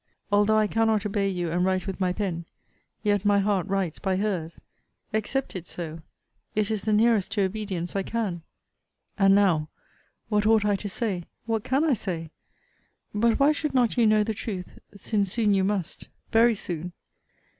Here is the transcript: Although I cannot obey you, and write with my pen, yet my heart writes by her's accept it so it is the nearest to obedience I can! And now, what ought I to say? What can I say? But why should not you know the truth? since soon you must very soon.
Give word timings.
Although 0.31 0.57
I 0.57 0.65
cannot 0.65 1.05
obey 1.05 1.29
you, 1.29 1.51
and 1.51 1.63
write 1.63 1.85
with 1.85 1.99
my 1.99 2.11
pen, 2.11 2.45
yet 3.03 3.23
my 3.23 3.37
heart 3.37 3.67
writes 3.67 3.99
by 3.99 4.15
her's 4.15 4.59
accept 5.13 5.55
it 5.55 5.67
so 5.67 6.01
it 6.55 6.71
is 6.71 6.85
the 6.85 6.91
nearest 6.91 7.31
to 7.33 7.43
obedience 7.43 7.95
I 7.95 8.01
can! 8.01 8.41
And 9.19 9.35
now, 9.35 9.69
what 10.27 10.47
ought 10.47 10.65
I 10.65 10.75
to 10.75 10.89
say? 10.89 11.25
What 11.45 11.63
can 11.63 11.83
I 11.85 11.93
say? 11.93 12.31
But 13.13 13.39
why 13.39 13.51
should 13.51 13.75
not 13.75 13.95
you 13.95 14.07
know 14.07 14.23
the 14.23 14.33
truth? 14.33 14.79
since 14.95 15.33
soon 15.33 15.53
you 15.53 15.63
must 15.63 16.07
very 16.31 16.55
soon. 16.55 16.93